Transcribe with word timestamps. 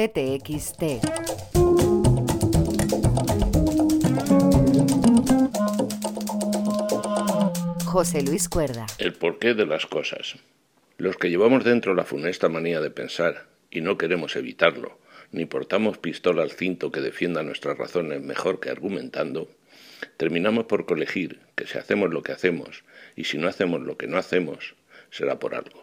CTXT. 0.00 0.82
José 7.84 8.22
Luis 8.22 8.48
Cuerda. 8.48 8.86
El 8.96 9.12
porqué 9.12 9.52
de 9.52 9.66
las 9.66 9.84
cosas. 9.84 10.36
Los 10.96 11.18
que 11.18 11.28
llevamos 11.28 11.64
dentro 11.64 11.92
la 11.94 12.04
funesta 12.04 12.48
manía 12.48 12.80
de 12.80 12.90
pensar, 12.90 13.48
y 13.70 13.82
no 13.82 13.98
queremos 13.98 14.36
evitarlo, 14.36 14.98
ni 15.32 15.44
portamos 15.44 15.98
pistola 15.98 16.44
al 16.44 16.52
cinto 16.52 16.90
que 16.90 17.02
defienda 17.02 17.42
nuestras 17.42 17.76
razones 17.76 18.22
mejor 18.22 18.58
que 18.58 18.70
argumentando, 18.70 19.50
terminamos 20.16 20.64
por 20.64 20.86
colegir 20.86 21.40
que 21.56 21.66
si 21.66 21.76
hacemos 21.76 22.08
lo 22.08 22.22
que 22.22 22.32
hacemos 22.32 22.84
y 23.16 23.24
si 23.24 23.36
no 23.36 23.48
hacemos 23.48 23.82
lo 23.82 23.98
que 23.98 24.06
no 24.06 24.16
hacemos, 24.16 24.76
será 25.10 25.38
por 25.38 25.54
algo. 25.54 25.82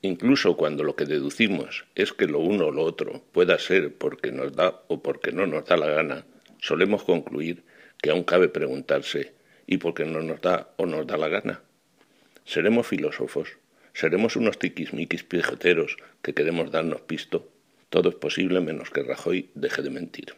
Incluso 0.00 0.56
cuando 0.56 0.84
lo 0.84 0.94
que 0.94 1.06
deducimos 1.06 1.84
es 1.96 2.12
que 2.12 2.26
lo 2.26 2.38
uno 2.38 2.66
o 2.66 2.70
lo 2.70 2.82
otro 2.82 3.24
pueda 3.32 3.58
ser 3.58 3.94
porque 3.94 4.30
nos 4.30 4.54
da 4.54 4.82
o 4.86 5.02
porque 5.02 5.32
no 5.32 5.46
nos 5.46 5.64
da 5.64 5.76
la 5.76 5.88
gana, 5.88 6.24
solemos 6.60 7.02
concluir 7.02 7.64
que 8.00 8.10
aún 8.10 8.22
cabe 8.22 8.48
preguntarse 8.48 9.34
¿y 9.66 9.78
por 9.78 9.94
qué 9.94 10.04
no 10.04 10.22
nos 10.22 10.40
da 10.40 10.72
o 10.76 10.86
nos 10.86 11.06
da 11.06 11.16
la 11.16 11.28
gana? 11.28 11.62
¿Seremos 12.44 12.86
filósofos? 12.86 13.58
¿Seremos 13.92 14.36
unos 14.36 14.58
tiquismiquis 14.58 15.24
pijoteros 15.24 15.96
que 16.22 16.32
queremos 16.32 16.70
darnos 16.70 17.00
pisto? 17.00 17.50
Todo 17.90 18.10
es 18.10 18.14
posible 18.14 18.60
menos 18.60 18.90
que 18.90 19.02
Rajoy 19.02 19.50
deje 19.54 19.82
de 19.82 19.90
mentir. 19.90 20.34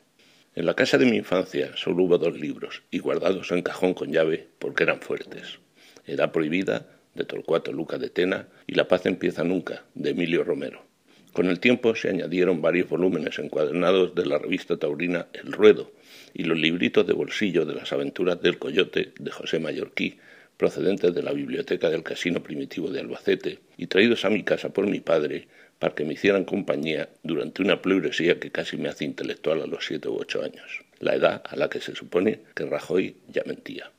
En 0.55 0.65
la 0.65 0.75
casa 0.75 0.97
de 0.97 1.05
mi 1.05 1.19
infancia 1.19 1.77
solo 1.77 2.05
hubo 2.05 2.19
dos 2.19 2.39
libros 2.41 2.83
y 2.91 2.99
guardados 2.99 3.53
en 3.53 3.63
cajón 3.63 3.93
con 3.93 4.11
llave 4.11 4.49
porque 4.59 4.85
eran 4.85 5.01
fuertes. 5.01 5.59
Edad 6.07 6.33
prohibida 6.33 7.00
de 7.15 7.25
Torcuato 7.25 7.73
Luca 7.73 7.99
de 7.99 8.11
Tena 8.11 8.49
y 8.67 8.75
La 8.75 8.89
paz 8.89 9.07
empieza 9.07 9.45
nunca 9.45 9.85
de 9.95 10.11
Emilio 10.11 10.45
Romero. 10.45 10.85
Con 11.33 11.47
el 11.49 11.61
tiempo 11.61 11.95
se 11.95 12.09
añadieron 12.09 12.61
varios 12.61 12.89
volúmenes 12.89 13.39
encuadernados 13.39 14.15
de 14.15 14.27
la 14.27 14.39
revista 14.39 14.77
taurina 14.77 15.29
El 15.33 15.53
Ruedo 15.53 15.93
y 16.35 16.43
los 16.43 16.59
libritos 16.59 17.07
de 17.07 17.13
bolsillo 17.13 17.65
de 17.65 17.75
las 17.75 17.93
aventuras 17.93 18.43
del 18.43 18.59
coyote 18.59 19.13
de 19.19 19.31
José 19.31 19.61
Mallorquí, 19.61 20.19
procedentes 20.57 21.15
de 21.15 21.23
la 21.23 21.33
biblioteca 21.33 21.89
del 21.89 22.03
Casino 22.03 22.43
Primitivo 22.43 22.91
de 22.91 23.01
Albacete 23.01 23.61
y 23.77 23.87
traídos 23.87 24.25
a 24.25 24.31
mi 24.31 24.43
casa 24.43 24.71
por 24.71 24.87
mi 24.87 25.01
padre 25.01 25.49
para 25.79 25.95
que 25.95 26.05
me 26.05 26.13
hicieran 26.13 26.45
compañía 26.45 27.09
durante 27.23 27.63
una 27.63 27.81
pleuresía 27.81 28.39
que 28.39 28.51
casi 28.51 28.77
me 28.77 28.89
hace 28.89 29.05
intelectual 29.05 29.63
a 29.63 29.67
los 29.67 29.87
siete 29.87 30.09
u 30.09 30.17
ocho 30.17 30.43
años, 30.43 30.85
la 30.99 31.15
edad 31.15 31.43
a 31.49 31.57
la 31.57 31.71
que 31.71 31.81
se 31.81 31.95
supone 31.95 32.41
que 32.55 32.67
Rajoy 32.67 33.17
ya 33.29 33.43
mentía. 33.47 33.91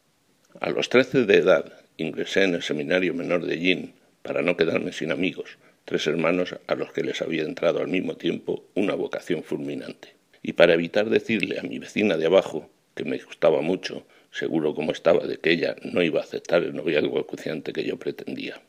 A 0.59 0.70
los 0.70 0.89
trece 0.89 1.26
de 1.26 1.38
edad 1.38 1.81
ingresé 2.02 2.44
en 2.44 2.56
el 2.56 2.64
seminario 2.64 3.14
menor 3.14 3.46
de 3.46 3.58
Yin 3.58 3.94
para 4.22 4.42
no 4.42 4.58
quedarme 4.58 4.92
sin 4.92 5.12
amigos, 5.12 5.58
tres 5.86 6.06
hermanos 6.08 6.56
a 6.68 6.76
los 6.76 6.92
que 6.92 7.04
les 7.04 7.22
había 7.22 7.44
entrado 7.44 7.80
al 7.80 7.88
mismo 7.88 8.16
tiempo 8.16 8.66
una 8.76 8.96
vocación 8.96 9.44
fulminante. 9.44 10.16
Y 10.44 10.54
para 10.54 10.74
evitar 10.74 11.10
decirle 11.10 11.60
a 11.60 11.64
mi 11.64 11.80
vecina 11.80 12.18
de 12.18 12.26
abajo, 12.26 12.70
que 12.96 13.06
me 13.06 13.18
gustaba 13.18 13.62
mucho, 13.62 14.06
seguro 14.32 14.76
como 14.76 14.92
estaba 14.92 15.26
de 15.26 15.38
que 15.38 15.52
ella 15.52 15.76
no 15.84 16.02
iba 16.02 16.20
a 16.20 16.24
aceptar 16.24 16.64
el 16.64 16.76
noviazgo 16.76 17.20
acuciante 17.20 17.74
que 17.74 17.84
yo 17.84 17.98
pretendía. 17.98 18.62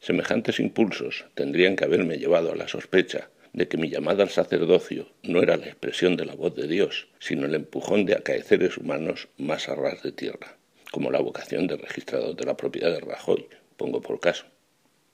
Semejantes 0.00 0.60
impulsos 0.60 1.26
tendrían 1.34 1.76
que 1.76 1.84
haberme 1.84 2.18
llevado 2.18 2.52
a 2.52 2.56
la 2.56 2.68
sospecha 2.68 3.30
de 3.52 3.68
que 3.68 3.76
mi 3.76 3.90
llamada 3.90 4.22
al 4.22 4.30
sacerdocio 4.30 5.08
no 5.22 5.42
era 5.42 5.56
la 5.56 5.66
expresión 5.66 6.16
de 6.16 6.24
la 6.24 6.34
voz 6.34 6.54
de 6.54 6.68
Dios, 6.68 7.08
sino 7.18 7.46
el 7.46 7.54
empujón 7.54 8.06
de 8.06 8.14
acaeceres 8.14 8.78
humanos 8.78 9.28
más 9.36 9.68
a 9.68 9.74
ras 9.74 10.02
de 10.02 10.12
tierra, 10.12 10.56
como 10.90 11.10
la 11.10 11.20
vocación 11.20 11.66
de 11.66 11.76
registrador 11.76 12.34
de 12.34 12.44
la 12.44 12.56
propiedad 12.56 12.90
de 12.90 13.00
Rajoy, 13.00 13.46
pongo 13.76 14.00
por 14.00 14.20
caso. 14.20 14.44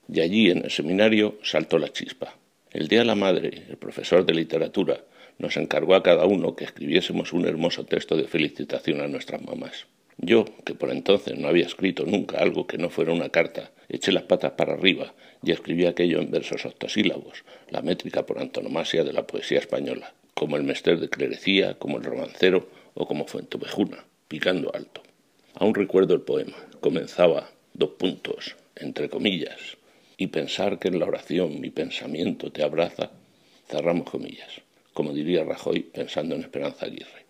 Y 0.08 0.20
allí, 0.20 0.50
en 0.50 0.64
el 0.64 0.70
seminario, 0.70 1.38
saltó 1.42 1.78
la 1.78 1.92
chispa. 1.92 2.36
El 2.70 2.88
día 2.88 3.00
de 3.00 3.04
la 3.04 3.14
madre, 3.14 3.64
el 3.68 3.76
profesor 3.76 4.24
de 4.24 4.34
literatura 4.34 5.04
nos 5.38 5.56
encargó 5.56 5.94
a 5.94 6.02
cada 6.02 6.26
uno 6.26 6.56
que 6.56 6.64
escribiésemos 6.64 7.32
un 7.32 7.46
hermoso 7.46 7.84
texto 7.84 8.16
de 8.16 8.28
felicitación 8.28 9.00
a 9.00 9.08
nuestras 9.08 9.42
mamás. 9.42 9.86
Yo, 10.18 10.46
que 10.64 10.74
por 10.74 10.90
entonces 10.90 11.38
no 11.38 11.48
había 11.48 11.66
escrito 11.66 12.06
nunca 12.06 12.38
algo 12.38 12.66
que 12.66 12.78
no 12.78 12.88
fuera 12.88 13.12
una 13.12 13.28
carta, 13.28 13.70
eché 13.88 14.12
las 14.12 14.22
patas 14.22 14.52
para 14.52 14.72
arriba 14.72 15.14
y 15.42 15.52
escribí 15.52 15.84
aquello 15.84 16.20
en 16.20 16.30
versos 16.30 16.64
octosílabos, 16.64 17.44
la 17.68 17.82
métrica 17.82 18.24
por 18.24 18.38
antonomasia 18.38 19.04
de 19.04 19.12
la 19.12 19.26
poesía 19.26 19.58
española, 19.58 20.14
como 20.32 20.56
el 20.56 20.64
mester 20.64 20.98
de 21.00 21.10
clerecía, 21.10 21.78
como 21.78 21.98
el 21.98 22.04
romancero 22.04 22.68
o 22.94 23.06
como 23.06 23.26
Fuentevejuna, 23.26 24.04
picando 24.26 24.74
alto. 24.74 25.02
Aún 25.58 25.74
recuerdo 25.74 26.12
el 26.12 26.20
poema. 26.20 26.54
Comenzaba, 26.80 27.48
dos 27.72 27.92
puntos, 27.92 28.56
entre 28.74 29.08
comillas, 29.08 29.78
y 30.18 30.26
pensar 30.26 30.78
que 30.78 30.88
en 30.88 30.98
la 30.98 31.06
oración 31.06 31.62
mi 31.62 31.70
pensamiento 31.70 32.52
te 32.52 32.62
abraza, 32.62 33.12
cerramos 33.66 34.10
comillas, 34.10 34.60
como 34.92 35.14
diría 35.14 35.44
Rajoy 35.44 35.80
pensando 35.80 36.34
en 36.34 36.42
Esperanza 36.42 36.84
Aguirre. 36.84 37.24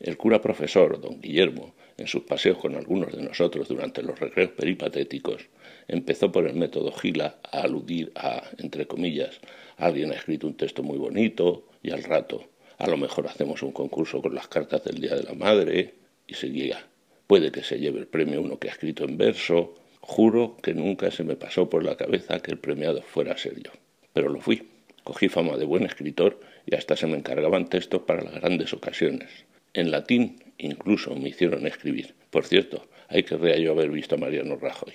El 0.00 0.18
cura 0.18 0.42
profesor, 0.42 1.00
don 1.00 1.18
Guillermo, 1.22 1.72
en 1.96 2.08
sus 2.08 2.24
paseos 2.24 2.58
con 2.58 2.74
algunos 2.74 3.10
de 3.10 3.22
nosotros 3.22 3.68
durante 3.68 4.02
los 4.02 4.20
recreos 4.20 4.50
peripatéticos, 4.50 5.48
empezó 5.88 6.30
por 6.30 6.46
el 6.46 6.56
método 6.56 6.92
Gila 6.92 7.38
a 7.42 7.62
aludir 7.62 8.12
a, 8.16 8.50
entre 8.58 8.86
comillas, 8.86 9.40
alguien 9.78 10.12
ha 10.12 10.16
escrito 10.16 10.46
un 10.46 10.58
texto 10.58 10.82
muy 10.82 10.98
bonito 10.98 11.68
y 11.82 11.90
al 11.90 12.04
rato, 12.04 12.50
a 12.76 12.86
lo 12.86 12.98
mejor 12.98 13.28
hacemos 13.28 13.62
un 13.62 13.72
concurso 13.72 14.20
con 14.20 14.34
las 14.34 14.48
cartas 14.48 14.84
del 14.84 15.00
Día 15.00 15.14
de 15.14 15.22
la 15.22 15.32
Madre 15.32 15.94
y 16.26 16.34
seguía. 16.34 16.91
Puede 17.32 17.50
que 17.50 17.62
se 17.62 17.78
lleve 17.78 17.98
el 17.98 18.06
premio 18.08 18.42
uno 18.42 18.58
que 18.58 18.68
ha 18.68 18.72
escrito 18.72 19.04
en 19.04 19.16
verso. 19.16 19.74
Juro 20.02 20.58
que 20.62 20.74
nunca 20.74 21.10
se 21.10 21.24
me 21.24 21.34
pasó 21.34 21.70
por 21.70 21.82
la 21.82 21.96
cabeza 21.96 22.40
que 22.40 22.50
el 22.50 22.58
premiado 22.58 23.00
fuera 23.00 23.32
a 23.32 23.38
ser 23.38 23.54
yo. 23.62 23.70
Pero 24.12 24.28
lo 24.28 24.38
fui. 24.38 24.68
Cogí 25.02 25.30
fama 25.30 25.56
de 25.56 25.64
buen 25.64 25.84
escritor 25.84 26.40
y 26.66 26.74
hasta 26.74 26.94
se 26.94 27.06
me 27.06 27.16
encargaban 27.16 27.70
textos 27.70 28.02
para 28.02 28.22
las 28.22 28.34
grandes 28.34 28.74
ocasiones. 28.74 29.30
En 29.72 29.90
latín 29.90 30.42
incluso 30.58 31.16
me 31.16 31.30
hicieron 31.30 31.66
escribir. 31.66 32.12
Por 32.28 32.44
cierto, 32.44 32.86
hay 33.08 33.22
que 33.22 33.62
yo 33.62 33.72
haber 33.72 33.88
visto 33.88 34.16
a 34.16 34.18
Mariano 34.18 34.56
Rajoy. 34.56 34.92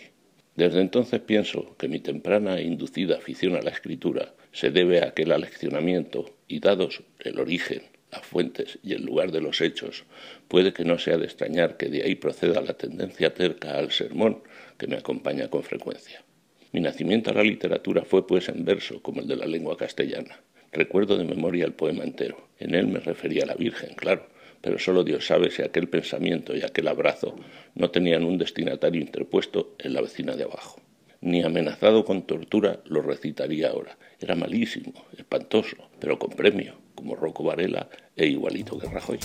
Desde 0.56 0.82
entonces 0.82 1.20
pienso 1.22 1.76
que 1.80 1.88
mi 1.88 2.02
temprana 2.02 2.60
e 2.60 2.66
inducida 2.66 3.18
afición 3.18 3.56
a 3.56 3.64
la 3.64 3.72
escritura 3.72 4.36
se 4.52 4.70
debe 4.70 5.02
a 5.02 5.08
aquel 5.08 5.32
aleccionamiento 5.32 6.36
y 6.48 6.60
dados 6.60 7.02
el 7.18 7.40
origen, 7.40 7.82
las 8.12 8.26
fuentes 8.26 8.80
y 8.84 8.94
el 8.94 9.04
lugar 9.04 9.32
de 9.32 9.42
los 9.42 9.62
hechos, 9.62 10.06
puede 10.48 10.74
que 10.74 10.86
no 10.86 10.98
sea 10.98 11.18
de 11.18 11.26
extrañar 11.26 11.78
que 11.78 11.90
de 11.90 12.04
ahí 12.04 12.16
proceda 12.16 12.62
la 12.62 12.74
tendencia 12.74 13.34
terca 13.34 13.78
al 13.78 13.92
sermón 13.92 14.44
que 14.78 14.88
me 14.88 14.98
acompaña 14.98 15.50
con 15.50 15.64
frecuencia. 15.64 16.24
Mi 16.72 16.82
nacimiento 16.82 17.32
a 17.32 17.34
la 17.34 17.44
literatura 17.44 18.04
fue 18.04 18.28
pues 18.28 18.50
en 18.50 18.66
verso, 18.66 19.02
como 19.02 19.22
el 19.22 19.28
de 19.28 19.36
la 19.36 19.46
lengua 19.46 19.78
castellana. 19.78 20.40
Recuerdo 20.72 21.18
de 21.18 21.24
memoria 21.24 21.66
el 21.66 21.74
poema 21.74 22.04
entero. 22.04 22.50
En 22.60 22.76
él 22.76 22.88
me 22.88 23.00
refería 23.00 23.44
a 23.44 23.48
la 23.48 23.56
Virgen, 23.56 23.96
claro, 23.96 24.28
pero 24.62 24.78
solo 24.80 25.04
Dios 25.04 25.26
sabe 25.26 25.50
si 25.50 25.62
aquel 25.62 25.88
pensamiento 25.88 26.56
y 26.56 26.64
aquel 26.64 26.88
abrazo 26.88 27.36
no 27.76 27.90
tenían 27.90 28.24
un 28.24 28.38
destinatario 28.38 29.02
interpuesto 29.02 29.76
en 29.80 29.94
la 29.94 30.02
vecina 30.02 30.36
de 30.36 30.44
abajo. 30.44 30.82
Ni 31.28 31.44
amenazado 31.44 32.06
con 32.06 32.22
tortura 32.22 32.80
lo 32.86 33.02
recitaría 33.02 33.68
ahora. 33.72 33.98
Era 34.22 34.34
malísimo, 34.34 34.94
espantoso, 35.18 35.76
pero 36.00 36.18
con 36.18 36.30
premio, 36.30 36.76
como 36.96 37.18
Rocco 37.18 37.44
Varela 37.44 37.90
e 38.16 38.28
igualito 38.28 38.80
que 38.80 38.88
Rajoy. 38.88 39.20